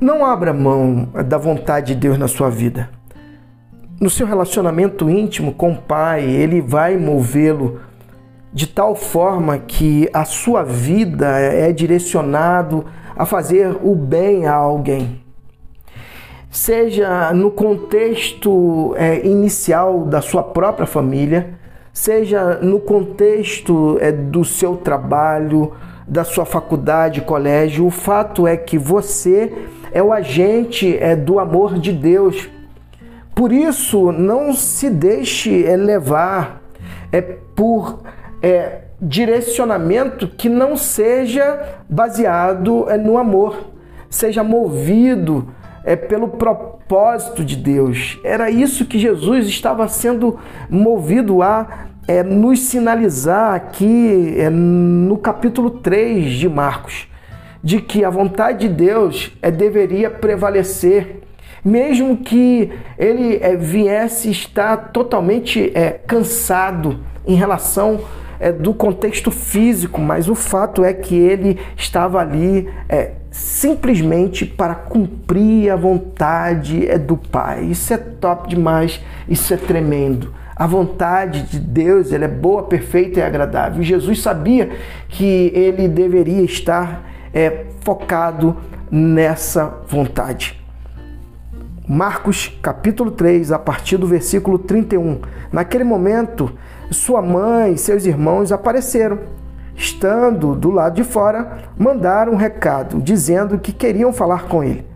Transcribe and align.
Não 0.00 0.24
abra 0.24 0.54
mão 0.54 1.10
da 1.26 1.36
vontade 1.36 1.94
de 1.94 2.00
Deus 2.00 2.16
na 2.16 2.26
sua 2.26 2.48
vida. 2.48 2.88
No 4.00 4.08
seu 4.08 4.26
relacionamento 4.26 5.10
íntimo 5.10 5.52
com 5.52 5.72
o 5.72 5.76
Pai, 5.76 6.24
Ele 6.24 6.62
vai 6.62 6.96
movê-lo 6.96 7.80
de 8.50 8.66
tal 8.66 8.96
forma 8.96 9.58
que 9.58 10.08
a 10.10 10.24
sua 10.24 10.62
vida 10.62 11.38
é 11.38 11.70
direcionado 11.70 12.86
a 13.14 13.26
fazer 13.26 13.76
o 13.82 13.94
bem 13.94 14.46
a 14.46 14.54
alguém. 14.54 15.20
Seja 16.50 17.34
no 17.34 17.50
contexto 17.50 18.94
é, 18.96 19.26
inicial 19.26 20.06
da 20.06 20.22
sua 20.22 20.42
própria 20.42 20.86
família, 20.86 21.58
seja 21.92 22.54
no 22.62 22.80
contexto 22.80 23.98
é, 24.00 24.10
do 24.10 24.46
seu 24.46 24.76
trabalho, 24.76 25.72
da 26.08 26.24
sua 26.24 26.46
faculdade, 26.46 27.20
colégio, 27.20 27.86
o 27.86 27.90
fato 27.90 28.46
é 28.46 28.56
que 28.56 28.78
você 28.78 29.52
é 29.92 30.02
o 30.02 30.12
agente 30.12 30.96
é, 30.98 31.14
do 31.14 31.38
amor 31.38 31.78
de 31.78 31.92
Deus. 31.92 32.48
Por 33.34 33.52
isso, 33.52 34.12
não 34.12 34.52
se 34.52 34.90
deixe 34.90 35.64
é, 35.66 35.76
levar 35.76 36.62
é, 37.12 37.20
por 37.20 38.02
é, 38.42 38.82
direcionamento 39.00 40.28
que 40.28 40.48
não 40.48 40.76
seja 40.76 41.80
baseado 41.88 42.88
é, 42.90 42.96
no 42.96 43.16
amor, 43.16 43.70
seja 44.08 44.44
movido 44.44 45.48
é, 45.84 45.96
pelo 45.96 46.28
propósito 46.28 47.44
de 47.44 47.56
Deus. 47.56 48.18
Era 48.24 48.50
isso 48.50 48.84
que 48.84 48.98
Jesus 48.98 49.46
estava 49.46 49.88
sendo 49.88 50.38
movido 50.68 51.42
a 51.42 51.88
é, 52.06 52.22
nos 52.22 52.60
sinalizar 52.60 53.54
aqui 53.54 54.34
é, 54.36 54.50
no 54.50 55.16
capítulo 55.16 55.70
3 55.70 56.32
de 56.32 56.48
Marcos, 56.48 57.06
de 57.62 57.80
que 57.80 58.04
a 58.04 58.10
vontade 58.10 58.68
de 58.68 58.74
Deus 58.74 59.32
é, 59.42 59.50
deveria 59.50 60.10
prevalecer, 60.10 61.20
mesmo 61.64 62.16
que 62.16 62.70
ele 62.98 63.38
é, 63.42 63.56
viesse 63.56 64.30
estar 64.30 64.90
totalmente 64.92 65.70
é, 65.74 65.90
cansado 65.90 67.00
em 67.26 67.34
relação 67.34 68.00
é, 68.40 68.50
do 68.50 68.72
contexto 68.72 69.30
físico, 69.30 70.00
mas 70.00 70.28
o 70.28 70.34
fato 70.34 70.82
é 70.82 70.94
que 70.94 71.14
ele 71.14 71.58
estava 71.76 72.18
ali 72.18 72.68
é, 72.88 73.12
simplesmente 73.30 74.46
para 74.46 74.74
cumprir 74.74 75.70
a 75.70 75.76
vontade 75.76 76.88
é, 76.88 76.98
do 76.98 77.16
Pai. 77.16 77.64
Isso 77.64 77.92
é 77.92 77.98
top 77.98 78.48
demais, 78.48 79.00
isso 79.28 79.52
é 79.52 79.58
tremendo. 79.58 80.34
A 80.56 80.66
vontade 80.66 81.42
de 81.42 81.58
Deus 81.58 82.12
ela 82.12 82.24
é 82.24 82.28
boa, 82.28 82.62
perfeita 82.62 83.20
e 83.20 83.22
agradável. 83.22 83.82
Jesus 83.82 84.20
sabia 84.20 84.70
que 85.08 85.52
ele 85.54 85.88
deveria 85.88 86.42
estar 86.42 87.09
é, 87.32 87.66
focado 87.80 88.56
nessa 88.90 89.80
vontade. 89.86 90.60
Marcos 91.86 92.56
capítulo 92.62 93.10
3, 93.10 93.50
a 93.50 93.58
partir 93.58 93.96
do 93.96 94.06
versículo 94.06 94.58
31. 94.58 95.20
Naquele 95.52 95.82
momento, 95.82 96.52
sua 96.90 97.20
mãe 97.20 97.72
e 97.72 97.78
seus 97.78 98.06
irmãos 98.06 98.52
apareceram. 98.52 99.18
Estando 99.74 100.54
do 100.54 100.70
lado 100.70 100.94
de 100.94 101.04
fora, 101.04 101.64
mandaram 101.76 102.34
um 102.34 102.36
recado 102.36 103.00
dizendo 103.00 103.58
que 103.58 103.72
queriam 103.72 104.12
falar 104.12 104.46
com 104.46 104.62
ele. 104.62 104.86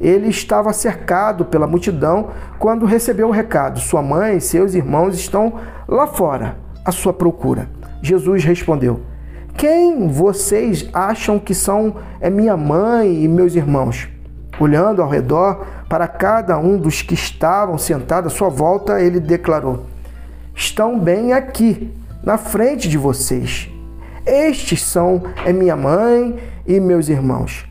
Ele 0.00 0.28
estava 0.28 0.72
cercado 0.72 1.44
pela 1.44 1.66
multidão 1.66 2.30
quando 2.58 2.84
recebeu 2.84 3.28
o 3.28 3.30
recado. 3.30 3.78
Sua 3.78 4.02
mãe 4.02 4.36
e 4.36 4.40
seus 4.40 4.74
irmãos 4.74 5.14
estão 5.14 5.54
lá 5.88 6.06
fora 6.06 6.56
à 6.84 6.90
sua 6.92 7.12
procura. 7.12 7.68
Jesus 8.02 8.44
respondeu: 8.44 9.00
Quem 9.56 10.08
vocês 10.08 10.88
acham 10.92 11.38
que 11.38 11.54
são 11.54 11.96
é 12.20 12.28
minha 12.28 12.56
mãe 12.56 13.22
e 13.22 13.28
meus 13.28 13.54
irmãos? 13.54 14.08
Olhando 14.58 15.00
ao 15.00 15.08
redor 15.08 15.64
para 15.88 16.06
cada 16.08 16.58
um 16.58 16.76
dos 16.76 17.02
que 17.02 17.14
estavam 17.14 17.78
sentados 17.78 18.32
à 18.32 18.36
sua 18.36 18.48
volta, 18.48 19.00
ele 19.00 19.20
declarou: 19.20 19.86
estão 20.54 20.98
bem 20.98 21.32
aqui, 21.32 21.92
na 22.22 22.36
frente 22.36 22.88
de 22.88 22.98
vocês. 22.98 23.70
Estes 24.26 24.82
são 24.82 25.22
é 25.44 25.52
minha 25.52 25.76
mãe 25.76 26.38
e 26.66 26.80
meus 26.80 27.08
irmãos. 27.08 27.66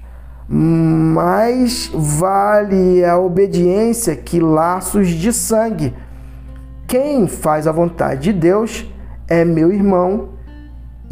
Mais 0.47 1.89
vale 1.93 3.03
a 3.03 3.17
obediência 3.17 4.15
que 4.15 4.39
laços 4.39 5.07
de 5.09 5.33
sangue. 5.33 5.93
Quem 6.87 7.27
faz 7.27 7.65
a 7.65 7.71
vontade 7.71 8.31
de 8.31 8.33
Deus 8.33 8.85
é 9.27 9.43
meu 9.43 9.71
irmão, 9.71 10.32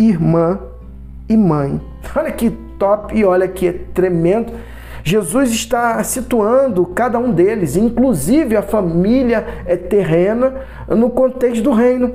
irmã 0.09 0.59
e 1.29 1.37
mãe. 1.37 1.79
Olha 2.15 2.31
que 2.31 2.49
top 2.77 3.15
e 3.15 3.23
olha 3.23 3.47
que 3.47 3.71
tremendo 3.71 4.51
Jesus 5.03 5.51
está 5.51 6.03
situando 6.03 6.85
cada 6.85 7.17
um 7.17 7.31
deles, 7.31 7.75
inclusive 7.75 8.55
a 8.55 8.61
família 8.61 9.45
é 9.65 9.75
terrena, 9.75 10.53
no 10.87 11.09
contexto 11.09 11.63
do 11.63 11.71
reino. 11.71 12.13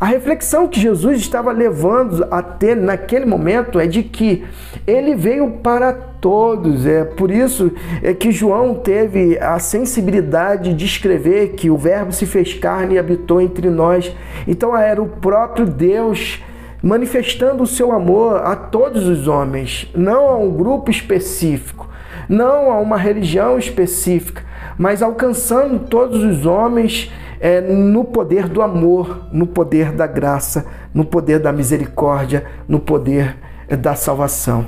A 0.00 0.06
reflexão 0.06 0.68
que 0.68 0.78
Jesus 0.78 1.18
estava 1.18 1.50
levando 1.50 2.24
a 2.30 2.40
ter 2.40 2.76
naquele 2.76 3.26
momento 3.26 3.80
é 3.80 3.86
de 3.86 4.04
que 4.04 4.44
ele 4.86 5.16
veio 5.16 5.50
para 5.60 5.92
todos. 5.92 6.86
É 6.86 7.02
por 7.02 7.32
isso 7.32 7.72
é 8.00 8.14
que 8.14 8.30
João 8.30 8.74
teve 8.74 9.36
a 9.40 9.58
sensibilidade 9.58 10.72
de 10.72 10.84
escrever 10.84 11.54
que 11.54 11.68
o 11.68 11.76
Verbo 11.76 12.12
se 12.12 12.26
fez 12.26 12.54
carne 12.54 12.94
e 12.94 12.98
habitou 12.98 13.40
entre 13.40 13.68
nós. 13.70 14.14
Então 14.46 14.76
era 14.76 15.02
o 15.02 15.08
próprio 15.08 15.66
Deus 15.66 16.40
manifestando 16.82 17.62
o 17.62 17.66
seu 17.66 17.92
amor 17.92 18.42
a 18.44 18.54
todos 18.54 19.06
os 19.06 19.26
homens, 19.26 19.90
não 19.94 20.28
a 20.28 20.36
um 20.36 20.50
grupo 20.50 20.90
específico 20.90 21.88
não 22.28 22.70
a 22.70 22.78
uma 22.78 22.96
religião 22.96 23.58
específica, 23.58 24.42
mas 24.76 25.02
alcançando 25.02 25.78
todos 25.78 26.22
os 26.22 26.44
homens 26.44 27.10
é, 27.40 27.60
no 27.60 28.04
poder 28.04 28.48
do 28.48 28.60
amor, 28.60 29.28
no 29.32 29.46
poder 29.46 29.92
da 29.92 30.06
graça, 30.06 30.66
no 30.92 31.04
poder 31.04 31.38
da 31.38 31.52
misericórdia, 31.52 32.44
no 32.68 32.78
poder 32.78 33.36
é, 33.68 33.76
da 33.76 33.94
salvação. 33.94 34.66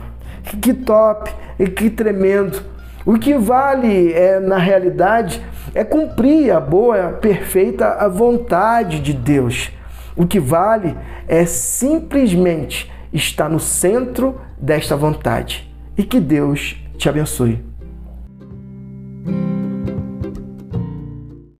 Que 0.60 0.72
top 0.72 1.31
e 1.59 1.66
que 1.66 1.91
tremendo! 1.91 2.62
O 3.04 3.19
que 3.19 3.34
vale 3.34 4.12
é, 4.12 4.38
na 4.38 4.59
realidade 4.59 5.43
é 5.75 5.82
cumprir 5.82 6.53
a 6.53 6.60
boa, 6.60 7.19
perfeita 7.20 7.97
a 7.99 8.09
vontade 8.09 9.00
de 9.00 9.12
Deus. 9.12 9.72
O 10.20 10.26
que 10.26 10.38
vale 10.38 10.94
é 11.26 11.47
simplesmente 11.47 12.92
estar 13.10 13.48
no 13.48 13.58
centro 13.58 14.38
desta 14.60 14.94
vontade. 14.94 15.66
E 15.97 16.04
que 16.04 16.20
Deus 16.20 16.76
te 16.98 17.08
abençoe. 17.08 17.69